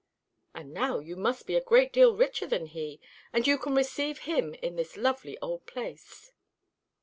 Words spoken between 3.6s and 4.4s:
receive